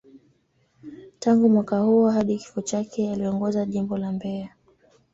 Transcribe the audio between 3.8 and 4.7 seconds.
la Mbeya.